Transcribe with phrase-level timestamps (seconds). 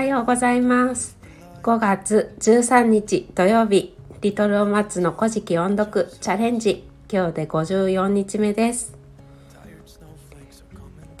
[0.00, 1.18] はようございます。
[1.62, 6.88] 5月13日土曜日リトルオマツの古事記音読チャレンジ。
[7.12, 8.96] 今日で54日目です。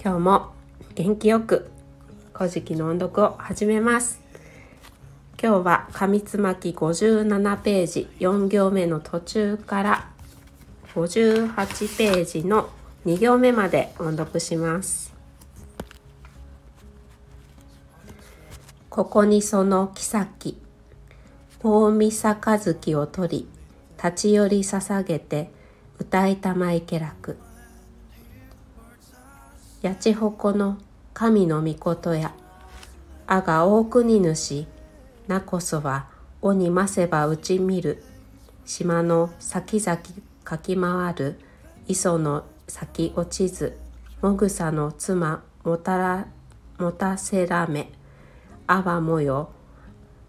[0.02, 0.52] 今日も
[0.94, 1.70] 元気よく
[2.32, 4.18] 古事記の音読を始めます。
[5.38, 10.08] 今日は上つまき57ページ4行目の途中から
[10.94, 12.70] 58ページの
[13.04, 15.19] 2行目まで音読します。
[18.90, 20.58] ここにその妃。
[21.62, 23.48] 大見杯を取り
[23.96, 25.52] 立ち寄り捧げて
[26.00, 27.38] 歌いたまいけらく。
[29.84, 30.76] 八千穂の
[31.14, 32.34] 神の御事や
[33.28, 34.66] あが大国主
[35.28, 36.08] なこそは
[36.42, 38.02] 尾にませば打ち見る
[38.64, 40.00] 島の先々
[40.42, 41.38] かき回る
[41.86, 43.78] 磯の先落ちず
[44.20, 46.26] もぐさの妻もたら
[46.78, 47.92] もたせらめ。
[48.72, 49.50] あわもよ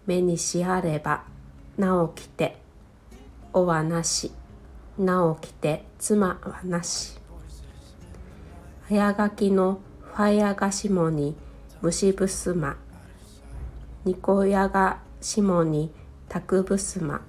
[0.04, 1.22] 目にしあれば
[1.78, 2.56] なおきて
[3.52, 4.32] おはなし
[4.98, 7.20] なおきて妻はなし。
[8.88, 11.36] 早書きのファイアがしもに
[11.82, 12.76] 虫ぶすま
[14.04, 15.92] にこやがしもに
[16.28, 17.20] たくぶすま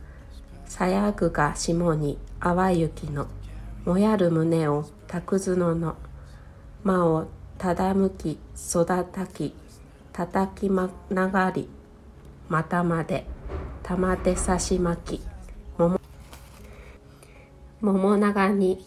[0.65, 3.27] さやぐがしもにあわゆきの。
[3.85, 5.95] もやる胸をたくずのの。
[6.83, 7.27] 間を
[7.59, 9.53] ただむき育たき。
[10.13, 11.67] 叩きまながり
[12.47, 13.25] またまで
[13.81, 15.25] 玉手差し巻き
[15.77, 15.99] 桃
[17.81, 18.85] 桃長に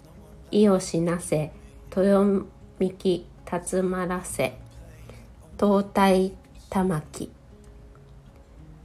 [0.50, 1.52] 意をしなせ
[1.94, 2.47] 豊
[2.78, 4.56] みきたつまらせ
[5.58, 6.32] 東体
[6.70, 7.30] 玉木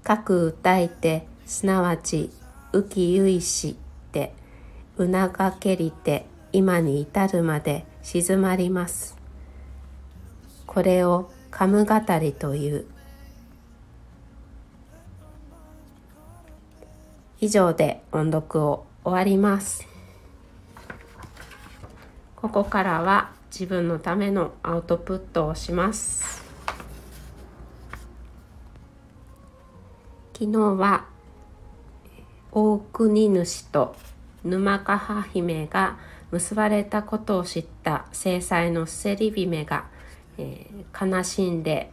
[0.04, 2.32] 各歌いてすなわち
[2.74, 3.76] 浮きゆいし
[4.12, 4.34] て
[4.98, 9.16] うながけりて今に至るまで静まります。
[10.66, 12.86] これをカム語りという。
[17.40, 19.86] 以上で音読を終わります。
[22.36, 26.42] ここからは自分のためのアウトプットをします。
[30.34, 31.06] 昨日は
[32.52, 33.96] 大国主と
[34.44, 35.98] 沼カハ姫が
[36.32, 38.06] 結ばれたことを知った。
[38.12, 39.86] 正妻のセリ姫が
[40.38, 41.92] えー、悲しんで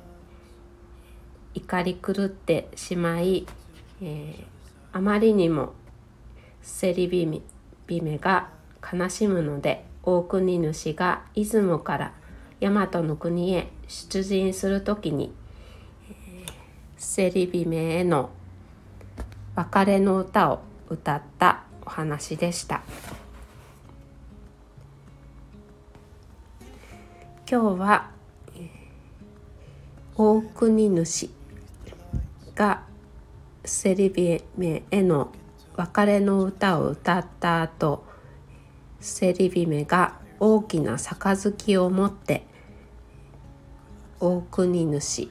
[1.54, 3.46] 怒り狂ってしまい、
[4.02, 4.44] えー、
[4.92, 5.72] あまりにも
[6.62, 8.50] セリビメが
[8.92, 12.12] 悲しむので大国主が出雲から
[12.60, 15.32] 大和の国へ出陣する時に、
[16.10, 16.52] えー、
[16.96, 18.30] セリビメへの
[19.54, 22.82] 別れの歌を歌ったお話でした。
[27.50, 28.17] 今日は
[30.20, 31.30] 大国主
[32.56, 32.82] が
[33.64, 35.30] セリビメへの
[35.76, 38.04] 別れの歌を歌った後
[38.98, 42.48] セリビメが大きな杯を持って
[44.18, 45.28] 大国主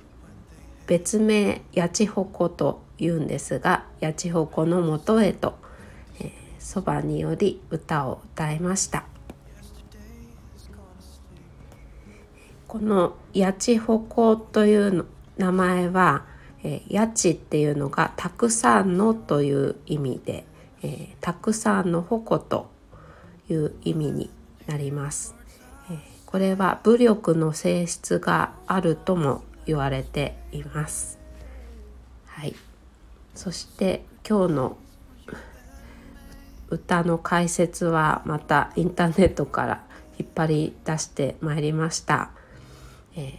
[0.86, 5.58] 別名八千穂と言うんですが八千穂のもとへと
[6.60, 9.17] そば、えー、により歌を歌いました。
[12.78, 15.08] この八千穂という
[15.38, 16.26] 名前は、
[16.64, 20.46] えー、八っていうのがたくさんのという意味で、
[20.84, 22.70] えー、たくさんの矛と
[23.50, 24.30] いう意味に
[24.68, 25.34] なります、
[25.90, 31.18] えー、これは武力の性質があるとも言われています。
[32.28, 32.54] はい。
[33.34, 34.78] そして今日の
[36.70, 39.84] 歌の解説はまたインターネットから
[40.20, 42.37] 引っ張り出してまいりました。
[43.18, 43.34] え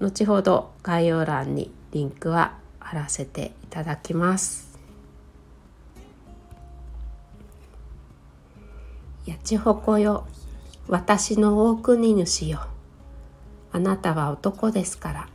[0.00, 4.78] ー、後ほど概要欄にリンクは貼らせていただきます。
[9.26, 10.24] 八千穂よ
[10.86, 12.60] 私の大国主よ。
[13.72, 15.28] あなたは男ですから。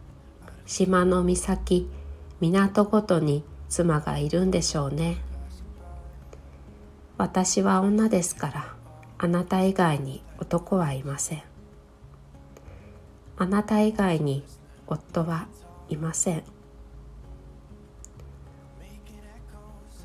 [0.65, 1.89] 島の岬
[2.39, 5.17] 港ごとに妻がいるんでしょうね。
[7.17, 8.73] 私は女ですから。
[9.17, 11.50] あなた以外に男はいません。
[13.41, 14.43] あなた以外に
[14.85, 15.47] 夫は
[15.89, 16.43] いません。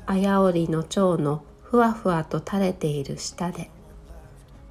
[0.07, 3.69] あやおりの蝶のふわふわと垂れている舌で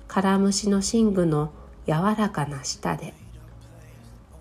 [0.09, 1.53] カラムシの寝具の
[1.87, 3.15] 柔らかな舌で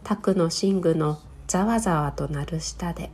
[0.04, 3.12] タクの寝具のざわざわとなる舌で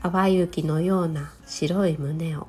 [0.00, 2.48] 淡雪のような白い胸を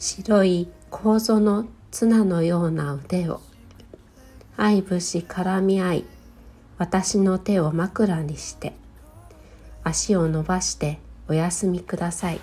[0.00, 3.40] 白い構の綱のような腕を
[4.60, 6.04] 愛ぶし絡み合い
[6.78, 8.72] 私の手を枕にして
[9.84, 12.40] 足を伸ばしてお休みください。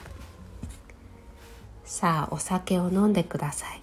[1.83, 3.81] さあお酒を飲んでください。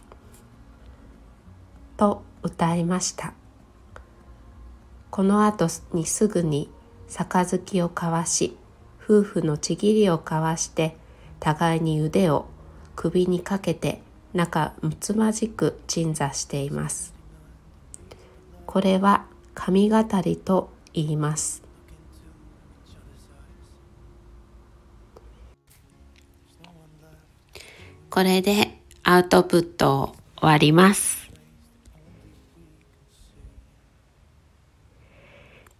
[1.98, 3.34] と歌いました。
[5.10, 6.70] この後にすぐに
[7.08, 8.56] 杯を交わし
[9.04, 10.96] 夫婦のちぎりを交わして
[11.38, 12.46] 互いに腕を
[12.96, 14.00] 首にかけて
[14.32, 17.12] 仲睦まじく鎮座しています。
[18.72, 21.62] これは神語りと言います
[28.08, 31.30] これでアウトプットを終わります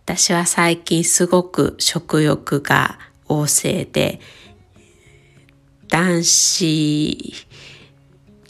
[0.05, 4.21] 私は最近すごく食欲が旺盛で
[5.89, 7.35] 男子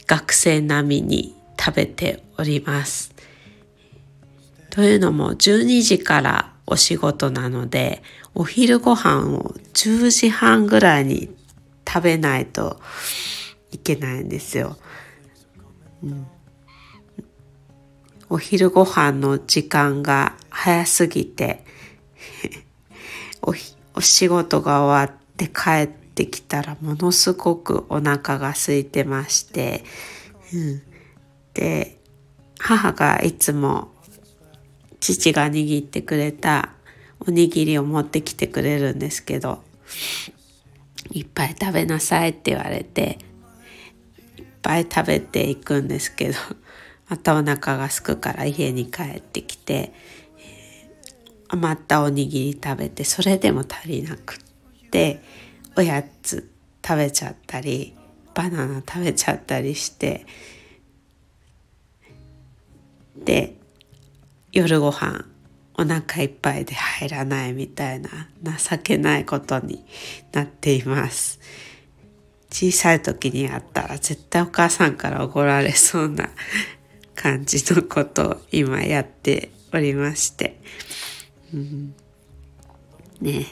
[0.05, 3.12] 学生並みに食べております。
[4.73, 8.01] というのも12時からお仕事なので
[8.33, 11.29] お昼ご飯を10時半ぐらいに
[11.87, 12.81] 食べないと
[13.71, 14.77] いけないんですよ。
[16.01, 16.25] うん、
[18.29, 21.63] お昼ご飯の時間が早すぎて
[23.43, 23.53] お
[23.93, 29.83] お仕事が終わって帰ってきたらものすごくお腹が空いてまして、
[30.51, 30.81] うん、
[31.53, 31.99] で
[32.57, 33.92] 母がいつも
[35.11, 36.69] 父が握ってくれた
[37.19, 39.61] おにぎりを持ってきてくれるんですけど
[41.11, 43.19] いっぱい食べなさいって言われて
[44.37, 46.35] いっぱい食べていくんですけど
[47.09, 49.91] またお腹がすくから家に帰ってきて、
[51.49, 55.21] 余ったおにぎり食べてそれでも足りなくって
[55.75, 56.49] おやつ
[56.83, 57.93] 食べちゃったり
[58.33, 60.25] バナナ食べちゃったりして
[63.17, 63.57] で
[64.53, 65.25] 夜ご飯
[65.73, 69.83] お腹いっぱいで入らないみたいな情けないことに
[70.31, 71.39] なっています。
[72.51, 76.29] 小さい時にあったら絶対お母さんから怒られそうな
[77.15, 80.61] 感じのことを今やっておりまして、
[81.51, 81.95] うん、
[83.21, 83.47] ね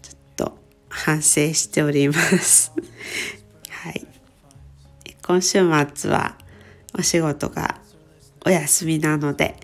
[0.00, 0.58] ちょっと
[0.88, 2.72] 反省しております。
[3.68, 4.06] はい。
[5.26, 5.58] 今週
[5.94, 6.38] 末は
[6.98, 7.83] お仕事が
[8.44, 9.56] お休みなので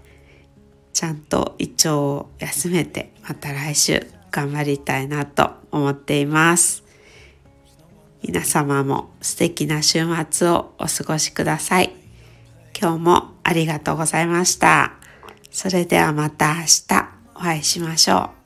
[0.92, 6.90] ちゃんと胃腸を休めてまた来週頑張りたいなと思っています
[8.22, 10.00] 皆様も素敵な週
[10.30, 11.94] 末をお過ごしください。
[12.78, 14.92] 今日もありがとうございました。
[15.50, 18.39] それではまた明日お会いしましょう。